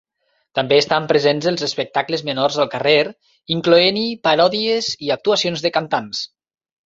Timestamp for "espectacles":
1.67-2.23